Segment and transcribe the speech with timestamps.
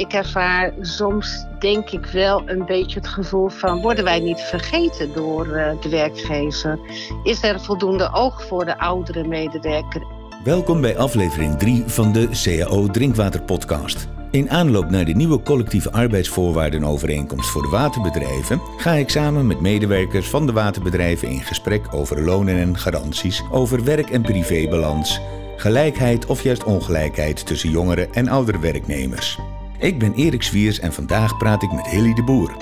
[0.00, 3.80] ik ervaar soms, denk ik wel, een beetje het gevoel van...
[3.80, 6.78] worden wij niet vergeten door uh, de werkgever?
[7.22, 10.02] Is er voldoende oog voor de oudere medewerker?
[10.44, 14.08] Welkom bij aflevering 3 van de CAO Drinkwater Podcast.
[14.30, 20.28] In aanloop naar de nieuwe collectieve arbeidsvoorwaardenovereenkomst voor de waterbedrijven ga ik samen met medewerkers
[20.28, 25.20] van de waterbedrijven in gesprek over lonen en garanties, over werk- en privébalans,
[25.56, 29.38] gelijkheid of juist ongelijkheid tussen jongere en oudere werknemers.
[29.80, 32.56] Ik ben Erik Swiers en vandaag praat ik met Hilly de Boer.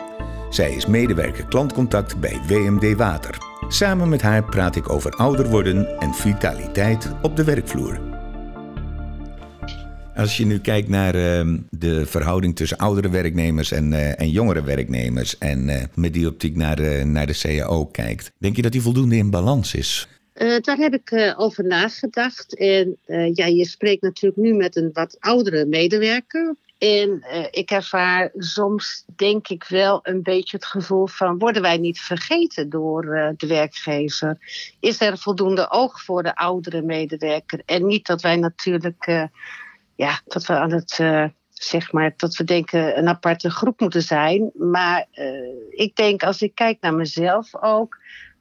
[0.51, 3.39] Zij is medewerker klantcontact bij WMD Water.
[3.69, 8.01] Samen met haar praat ik over ouder worden en vitaliteit op de werkvloer.
[10.17, 14.63] Als je nu kijkt naar uh, de verhouding tussen oudere werknemers en, uh, en jongere
[14.63, 18.73] werknemers en uh, met die optiek naar, uh, naar de CAO kijkt, denk je dat
[18.73, 20.09] die voldoende in balans is?
[20.61, 22.57] daar heb ik over nagedacht.
[22.57, 22.97] En
[23.35, 26.55] ja, je spreekt natuurlijk nu met een wat oudere medewerker.
[26.79, 31.77] En uh, ik ervaar soms, denk ik, wel een beetje het gevoel van: worden wij
[31.77, 34.39] niet vergeten door uh, de werkgever?
[34.81, 37.63] Is er voldoende oog voor de oudere medewerker?
[37.65, 39.25] En niet dat wij natuurlijk, uh,
[39.97, 41.01] ja, dat we aan het.
[41.49, 44.51] Zeg maar dat we denken een aparte groep moeten zijn.
[44.55, 45.07] Maar
[45.71, 47.99] ik denk, als ik kijk naar mezelf ook,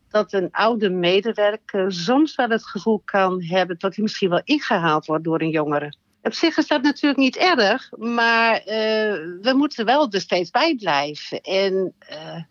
[0.10, 5.06] dat een oude medewerker soms wel het gevoel kan hebben dat hij misschien wel ingehaald
[5.06, 5.94] wordt door een jongere.
[6.22, 8.66] Op zich is dat natuurlijk niet erg, maar uh,
[9.42, 11.42] we moeten wel er steeds bij blijven.
[11.42, 12.44] En uh,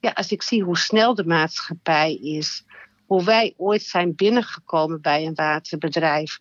[0.00, 2.64] ja, als ik zie hoe snel de maatschappij is,
[3.06, 6.38] hoe wij ooit zijn binnengekomen bij een waterbedrijf,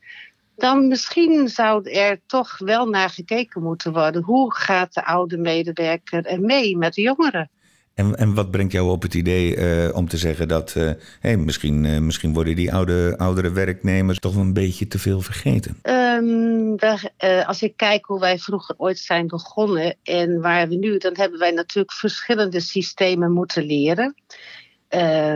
[0.55, 4.23] dan misschien zou er toch wel naar gekeken moeten worden.
[4.23, 7.49] Hoe gaat de oude medewerker er mee met de jongeren?
[7.93, 11.37] En, en wat brengt jou op het idee uh, om te zeggen dat uh, hey,
[11.37, 15.77] misschien, uh, misschien worden die oude, oudere werknemers toch een beetje te veel vergeten?
[16.17, 20.97] Um, we, als ik kijk hoe wij vroeger ooit zijn begonnen en waar we nu,
[20.97, 24.15] dan hebben wij natuurlijk verschillende systemen moeten leren.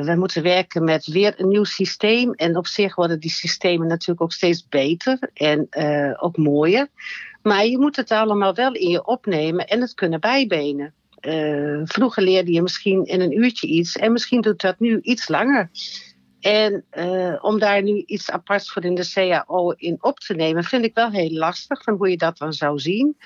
[0.04, 4.22] we moeten werken met weer een nieuw systeem en op zich worden die systemen natuurlijk
[4.22, 5.68] ook steeds beter en
[6.20, 6.88] ook mooier.
[7.42, 10.94] Maar je moet het allemaal wel in je opnemen en het kunnen bijbenen.
[11.84, 15.70] Vroeger leerde je misschien in een uurtje iets en misschien doet dat nu iets langer.
[16.42, 20.64] En uh, om daar nu iets aparts voor in de CAO in op te nemen,
[20.64, 23.18] vind ik wel heel lastig van hoe je dat dan zou zien.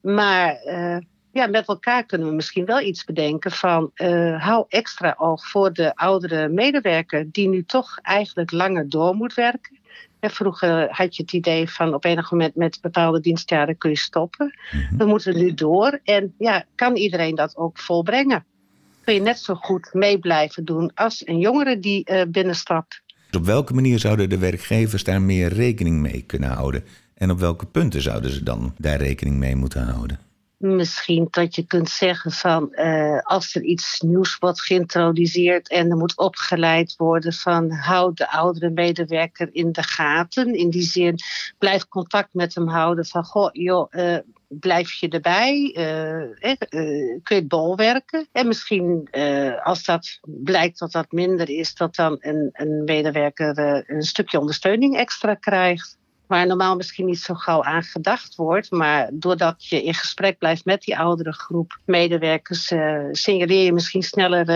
[0.00, 0.98] Maar uh,
[1.32, 3.90] ja, met elkaar kunnen we misschien wel iets bedenken van
[4.38, 9.78] hou extra oog voor de oudere medewerker die nu toch eigenlijk langer door moet werken.
[10.20, 14.58] Vroeger had je het idee van op enig moment met bepaalde dienstjaren kun je stoppen.
[14.96, 16.00] We moeten nu door.
[16.04, 18.44] En ja, kan iedereen dat ook volbrengen?
[19.06, 23.02] Kun je net zo goed mee blijven doen als een jongere die uh, binnenstapt.
[23.36, 26.84] Op welke manier zouden de werkgevers daar meer rekening mee kunnen houden?
[27.14, 30.18] En op welke punten zouden ze dan daar rekening mee moeten houden?
[30.56, 35.96] Misschien dat je kunt zeggen van uh, als er iets nieuws wordt geïntroduceerd en er
[35.96, 40.54] moet opgeleid worden van houd de oudere medewerker in de gaten.
[40.54, 41.18] In die zin
[41.58, 44.16] blijf contact met hem houden van goh joh, uh,
[44.48, 45.76] blijf je erbij?
[45.78, 46.54] Uh,
[47.22, 48.26] kun je het bolwerken?
[48.32, 49.08] En misschien
[49.62, 54.96] als dat blijkt dat dat minder is, dat dan een, een medewerker een stukje ondersteuning
[54.96, 58.70] extra krijgt waar normaal misschien niet zo gauw aan gedacht wordt.
[58.70, 62.72] Maar doordat je in gesprek blijft met die oudere groep medewerkers,
[63.10, 64.46] signaleer je misschien sneller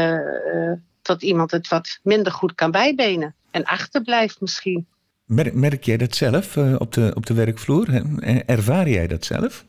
[1.03, 3.35] dat iemand het wat minder goed kan bijbenen.
[3.51, 4.87] En achterblijft misschien.
[5.25, 8.03] Merk, jij dat zelf op, de, op de werkvloer?
[8.47, 9.65] Ervaar jij dat zelf?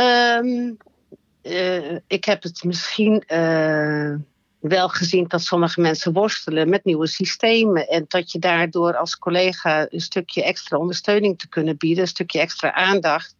[0.00, 0.76] Um,
[2.06, 3.24] ik heb het misschien
[4.60, 7.88] wel gezien dat sommige mensen worstelen met nieuwe systemen.
[7.88, 12.40] En dat je daardoor als collega een stukje extra ondersteuning te kunnen bieden, een stukje
[12.40, 13.34] extra aandacht.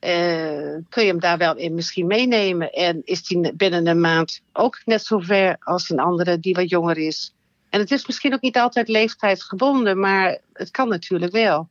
[0.00, 2.72] Uh, kun je hem daar wel in misschien meenemen?
[2.72, 6.68] En is die binnen een maand ook net zo ver als een andere die wat
[6.68, 7.34] jonger is?
[7.68, 11.68] En het is misschien ook niet altijd leeftijdsgebonden, maar het kan natuurlijk wel.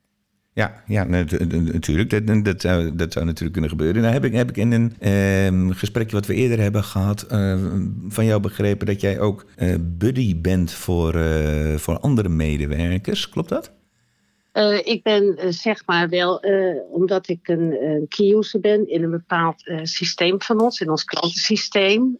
[0.53, 2.27] Ja, ja natuurlijk.
[2.27, 4.01] Dat, dat, zou, dat zou natuurlijk kunnen gebeuren.
[4.01, 4.94] Nou heb ik, heb ik in een
[5.68, 7.27] uh, gesprekje wat we eerder hebben gehad...
[7.31, 7.56] Uh,
[8.07, 13.30] van jou begrepen dat jij ook uh, buddy bent voor, uh, voor andere medewerkers.
[13.30, 13.71] Klopt dat?
[14.53, 18.89] Uh, ik ben uh, zeg maar wel, uh, omdat ik een, een key user ben
[18.89, 22.19] in een bepaald systeem van ons, in ons klantensysteem,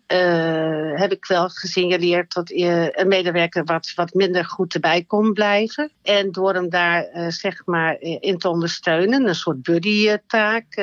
[0.96, 5.92] heb ik wel gesignaleerd dat een medewerker wat, wat minder goed erbij kon blijven.
[6.02, 10.76] En door hem daar zeg maar in te ondersteunen, een soort buddy-taak,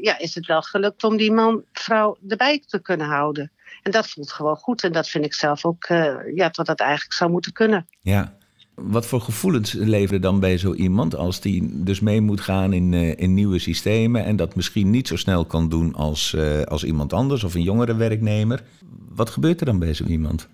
[0.00, 3.50] ja, is het wel gelukt om die man, vrouw erbij te kunnen houden.
[3.82, 5.86] En dat voelt gewoon goed en dat vind ik zelf ook,
[6.34, 7.86] ja, dat dat eigenlijk zou moeten kunnen.
[8.00, 8.36] Ja,
[8.80, 12.92] Wat voor gevoelens leveren dan bij zo iemand als die dus mee moet gaan in,
[12.92, 16.84] uh, in nieuwe systemen en dat misschien niet zo snel kan doen als, uh, als
[16.84, 18.62] iemand anders of een jongere werknemer?
[19.08, 20.48] Wat gebeurt er dan bij zo iemand?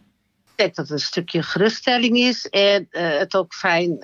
[0.44, 3.98] Ik denk dat het een stukje geruststelling is en uh, het ook fijn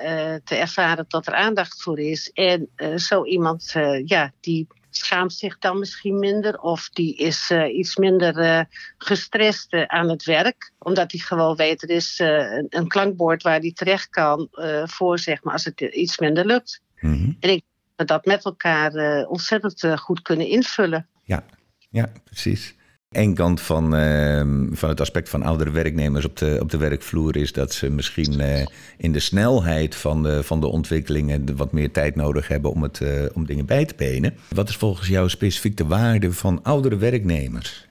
[0.45, 2.31] te ervaren dat er aandacht voor is.
[2.31, 3.73] En zo iemand
[4.05, 8.61] ja, die schaamt zich dan misschien minder of die is uh, iets minder uh,
[8.99, 10.73] gestrest uh, aan het werk.
[10.79, 14.49] Omdat hij gewoon weet, er is een, een, klankbord waar hij terecht kan
[14.85, 16.81] voor, zeg maar, als het iets minder lukt.
[17.01, 17.37] Mm -hmm.
[17.41, 17.63] En ik
[17.97, 21.07] dat dat met elkaar ontzettend goed kunnen invullen.
[21.25, 21.45] Ja,
[21.91, 22.75] ja precies.
[23.11, 24.41] Eén kant van, uh,
[24.71, 28.41] van het aspect van oudere werknemers op de, op de werkvloer is dat ze misschien
[28.41, 28.67] uh,
[28.97, 33.01] in de snelheid van de, van de ontwikkelingen wat meer tijd nodig hebben om, het,
[33.01, 34.37] uh, om dingen bij te benen.
[34.49, 37.89] Wat is volgens jou specifiek de waarde van oudere werknemers?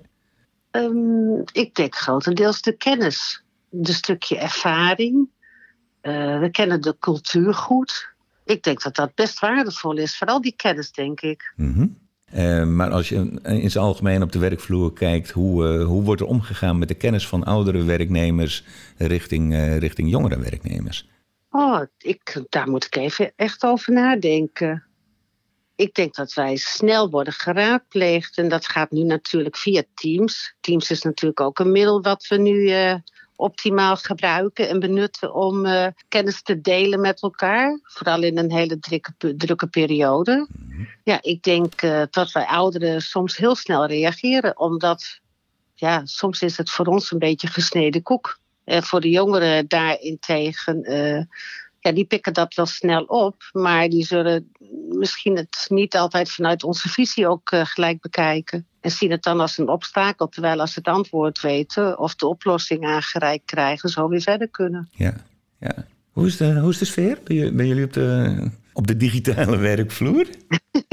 [0.71, 5.29] Um, ik denk grotendeels de kennis, een stukje ervaring.
[6.01, 8.13] we kennen de cultuur goed.
[8.45, 11.53] Ik denk dat dat best waardevol is, vooral die kennis, denk ik.
[11.55, 11.97] Mm -hmm.
[12.35, 16.21] Uh, maar als je in zijn algemeen op de werkvloer kijkt, hoe, uh, hoe wordt
[16.21, 18.63] er omgegaan met de kennis van oudere werknemers
[18.97, 21.09] richting, uh, richting jongere werknemers?
[21.49, 24.83] Oh, ik, daar moet ik even echt over nadenken.
[25.75, 28.37] Ik denk dat wij snel worden geraadpleegd.
[28.37, 30.55] En dat gaat nu natuurlijk via Teams.
[30.59, 32.71] Teams is natuurlijk ook een middel wat we nu
[33.39, 37.79] optimaal gebruiken en benutten om uh, kennis te delen met elkaar.
[37.83, 40.47] Vooral in een hele drukke, drukke periode.
[40.49, 40.87] Mm-hmm.
[41.03, 45.19] Ja, ik denk uh, dat wij ouderen soms heel snel reageren, omdat
[45.73, 48.39] ja, soms is het voor ons een beetje gesneden koek.
[48.63, 51.23] En voor de jongeren daarentegen, uh,
[51.79, 54.51] ja, die pikken dat wel snel op, maar die zullen
[54.89, 58.67] misschien het niet altijd vanuit onze visie ook gelijk bekijken.
[58.81, 62.27] En zien het dan als een obstakel, terwijl als ze het antwoord weten of de
[62.27, 64.89] oplossing aangereikt krijgen, zo weer verder kunnen.
[64.91, 65.13] Ja,
[65.59, 65.85] ja.
[66.11, 67.19] Hoe, is de, hoe is de sfeer?
[67.25, 70.27] Ben jullie op de, op de digitale werkvloer?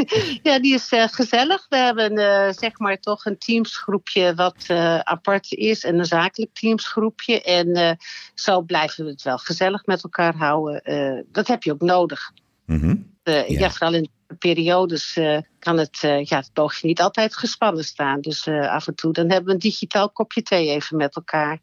[0.42, 1.66] ja, die is uh, gezellig.
[1.68, 6.54] We hebben uh, zeg maar toch een teamsgroepje wat uh, apart is en een zakelijk
[6.54, 7.42] teamsgroepje.
[7.42, 7.98] En
[8.34, 11.24] zo blijven we het wel gezellig met elkaar houden.
[11.32, 12.32] dat heb je ook nodig.
[12.66, 13.12] Mm -hmm.
[13.22, 13.44] ja.
[13.46, 15.18] ja, vooral in periodes
[15.58, 18.20] kan het, ja, het boogje niet altijd gespannen staan.
[18.20, 21.60] Dus af en toe dan hebben we een digitaal kopje thee even met elkaar.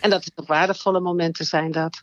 [0.00, 2.02] En dat is ook waardevolle momenten zijn dat.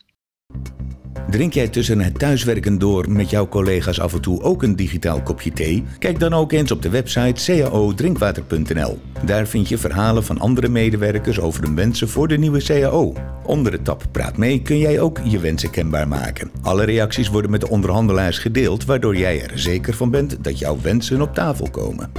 [1.30, 5.22] Drink jij tussen het thuiswerken door met jouw collega's af en toe ook een digitaal
[5.22, 5.84] kopje thee?
[5.98, 8.98] Kijk dan ook eens op de website caodrinkwater.nl.
[9.24, 13.12] Daar vind je verhalen van andere medewerkers over hun wensen voor de nieuwe CAO.
[13.44, 16.50] Onder de tab Praat mee kun jij ook je wensen kenbaar maken.
[16.62, 20.78] Alle reacties worden met de onderhandelaars gedeeld, waardoor jij er zeker van bent dat jouw
[20.82, 22.12] wensen op tafel komen.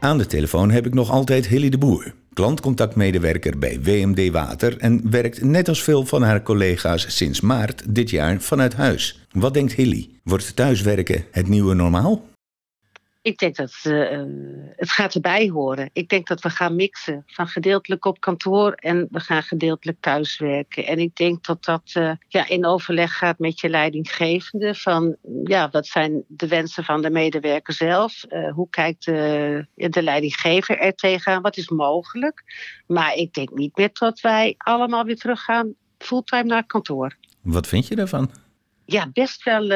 [0.00, 5.10] Aan de telefoon heb ik nog altijd Hilly de Boer klantcontactmedewerker bij WMD Water en
[5.10, 9.26] werkt net als veel van haar collega's sinds maart dit jaar vanuit huis.
[9.32, 10.08] Wat denkt Hilly?
[10.22, 12.28] Wordt thuiswerken het nieuwe normaal?
[13.22, 14.22] Ik denk dat uh,
[14.76, 15.90] het gaat erbij horen.
[15.92, 20.86] Ik denk dat we gaan mixen van gedeeltelijk op kantoor en we gaan gedeeltelijk thuiswerken.
[20.86, 24.74] En ik denk dat dat uh, ja, in overleg gaat met je leidinggevende.
[24.74, 28.24] Van ja, wat zijn de wensen van de medewerker zelf?
[28.28, 31.42] Uh, hoe kijkt de, de leidinggever er tegenaan?
[31.42, 32.42] Wat is mogelijk?
[32.86, 37.16] Maar ik denk niet meer dat wij allemaal weer teruggaan fulltime naar kantoor.
[37.42, 38.30] Wat vind je daarvan?
[38.84, 39.70] Ja, best wel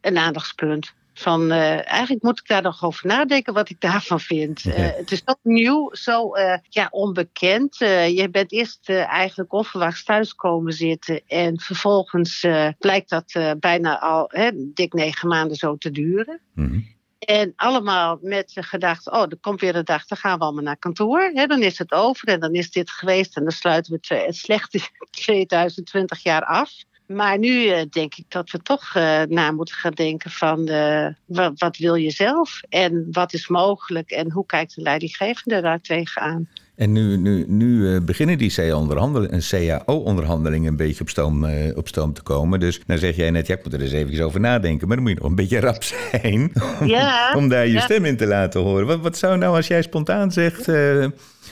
[0.00, 0.98] een aandachtspunt.
[1.20, 4.64] Van, uh, eigenlijk moet ik daar nog over nadenken wat ik daarvan vind.
[4.64, 7.76] Uh, het is zo nieuw, zo uh, ja, onbekend.
[7.78, 11.20] je bent eerst eigenlijk onverwachts thuis komen zitten.
[11.26, 12.46] En vervolgens
[12.78, 16.40] blijkt dat bijna al hè, dik negen maanden zo te duren.
[16.54, 16.98] Mm-hmm.
[17.18, 20.62] En allemaal met de gedachte, oh, er komt weer een dag, dan gaan we allemaal
[20.62, 21.30] naar kantoor.
[21.34, 24.36] Hè, dan is het over en dan is dit geweest en dan sluiten we het
[24.46, 24.80] slechte
[25.10, 26.70] 2020 jaar af.
[27.12, 31.06] Maar nu uh, denk ik dat we toch uh, na moeten gaan denken van uh,
[31.26, 35.80] wat, wat, wil je zelf en wat is mogelijk en hoe kijkt de leidinggevende daar
[35.80, 36.48] tegenaan.
[36.76, 42.60] En nu, nu, nu beginnen die CAO-onderhandelingen een beetje op stoom, op stoom te komen.
[42.60, 44.86] Dus dan zeg jij net, ja, ik moet er eens even over nadenken.
[44.86, 46.52] Maar dan moet je nog een beetje rap zijn
[46.96, 47.80] ja, om daar je ja.
[47.80, 48.86] stem in te laten horen.
[48.86, 50.68] Wat, wat zou nou als jij spontaan zegt...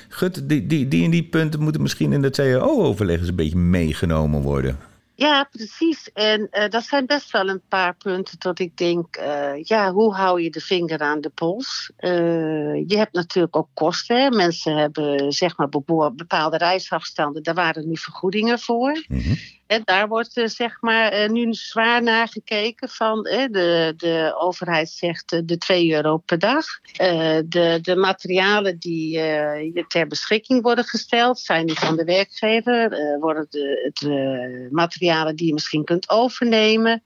[0.09, 3.57] Gut, die, die, die en die punten moeten misschien in de CAO-overleg eens een beetje
[3.57, 4.79] meegenomen worden.
[5.19, 6.13] Ja, precies.
[6.13, 10.15] En uh, dat zijn best wel een paar punten dat ik denk, uh, ja, hoe
[10.15, 11.91] hou je de vinger aan de pols?
[11.99, 14.37] Uh, je hebt natuurlijk ook kosten.
[14.37, 15.69] Mensen hebben zeg maar
[16.15, 19.05] bepaalde reisafstanden, daar waren nu vergoedingen voor.
[19.07, 19.37] -hmm.
[19.85, 25.49] Daar wordt uh, zeg maar uh, nu zwaar naar gekeken van de, de overheid zegt
[25.49, 26.65] de 2 euro per dag.
[27.45, 32.97] de, de materialen die ter beschikking worden gesteld zijn die van de werkgever.
[33.21, 37.03] worden de, de materialen die je misschien kunt overnemen.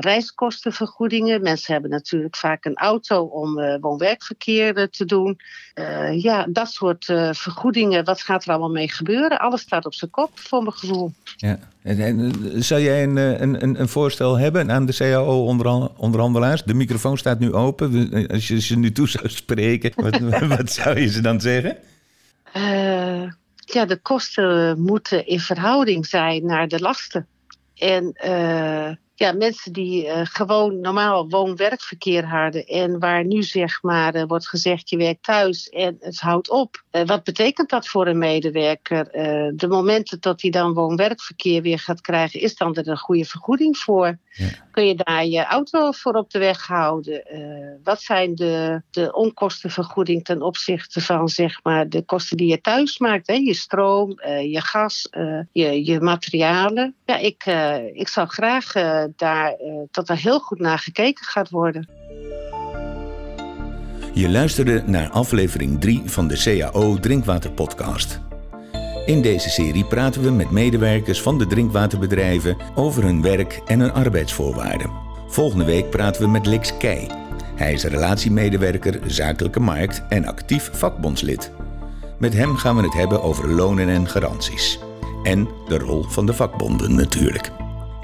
[0.00, 1.42] reiskostenvergoedingen.
[1.42, 5.40] Mensen hebben natuurlijk vaak een auto om woon-werkverkeer te doen.
[6.12, 8.04] ja, dat soort vergoedingen.
[8.04, 9.38] Wat gaat er allemaal mee gebeuren?
[9.38, 11.12] Alles staat op zijn kop voor mijn gevoel.
[11.36, 11.58] Ja.
[12.06, 12.32] En,
[12.62, 16.62] zou jij een, een, een voorstel hebben aan de CAO-onderhandelaars?
[16.62, 18.10] De microfoon staat nu open.
[18.28, 21.76] Als je ze nu toe zou spreken, wat, wat zou je ze dan zeggen?
[23.64, 27.26] Ja, de kosten moeten in verhouding zijn naar de lasten.
[27.74, 28.12] En
[29.16, 34.48] ja, mensen die uh, gewoon normaal woon-werkverkeer hadden en waar nu zeg maar uh, wordt
[34.48, 36.84] gezegd je werkt thuis en het houdt op.
[36.92, 38.72] Uh, wat betekent dat voor een medewerker?
[39.56, 43.78] de momenten dat hij dan woon-werkverkeer weer gaat krijgen, is dan er een goede vergoeding
[43.78, 44.18] voor?
[44.30, 44.48] Ja.
[44.70, 47.22] Kun je daar je auto voor op de weg houden?
[47.82, 52.98] wat zijn de, de onkostenvergoeding ten opzichte van zeg maar de kosten die je thuis
[52.98, 53.26] maakt?
[53.26, 53.34] Hè?
[53.34, 55.08] Je stroom, je gas,
[55.52, 56.94] je, je materialen.
[57.04, 57.44] Ja, ik,
[57.92, 58.72] ik zou graag
[59.16, 61.88] daar, uh, dat er heel goed naar gekeken gaat worden.
[64.12, 68.20] Je luisterde naar aflevering 3 van de CAO Drinkwater Podcast.
[69.06, 73.92] In deze serie praten we met medewerkers van de drinkwaterbedrijven over hun werk en hun
[73.92, 74.90] arbeidsvoorwaarden.
[75.26, 77.10] Volgende week praten we met Lix Keij.
[77.54, 81.50] Hij is relatiemedewerker, zakelijke markt en actief vakbondslid.
[82.18, 84.78] Met hem gaan we het hebben over lonen en garanties.
[85.22, 87.50] En de rol van de vakbonden natuurlijk.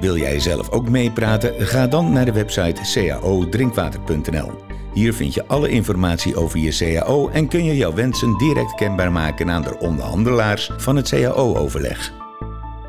[0.00, 1.66] Wil jij zelf ook meepraten?
[1.66, 2.80] Ga dan naar de website
[3.20, 4.50] caodrinkwater.nl.
[4.94, 9.12] Hier vind je alle informatie over je CAO en kun je jouw wensen direct kenbaar
[9.12, 12.12] maken aan de onderhandelaars van het CAO-overleg.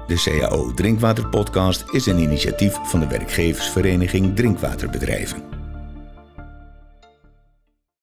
[0.08, 5.61] De CAO Drinkwater Podcast is een initiatief van de werkgeversvereniging Drinkwaterbedrijven.